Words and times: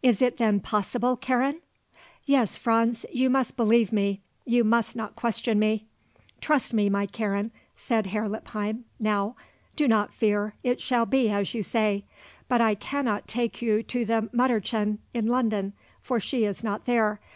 Is 0.00 0.22
it 0.22 0.36
then 0.36 0.60
possible, 0.60 1.16
Karen?" 1.16 1.60
"Yes, 2.24 2.56
Franz; 2.56 3.04
you 3.12 3.28
must 3.28 3.56
believe 3.56 3.90
me. 3.90 4.20
You 4.44 4.62
must 4.62 4.94
not 4.94 5.16
question 5.16 5.58
me." 5.58 5.88
"Trust 6.40 6.72
me, 6.72 6.88
my 6.88 7.06
Karen," 7.06 7.50
said 7.74 8.06
Herr 8.06 8.28
Lippheim 8.28 8.84
now; 9.00 9.34
"do 9.74 9.88
not 9.88 10.14
fear. 10.14 10.54
It 10.62 10.80
shall 10.80 11.04
be 11.04 11.30
as 11.30 11.52
you 11.52 11.64
say. 11.64 12.04
But 12.46 12.60
I 12.60 12.76
cannot 12.76 13.26
take 13.26 13.60
you 13.60 13.82
to 13.82 14.04
the 14.04 14.30
Mütterchen 14.32 14.98
in 15.12 15.26
London, 15.26 15.72
for 16.00 16.20
she 16.20 16.44
is 16.44 16.62
not 16.62 16.84
there. 16.84 17.18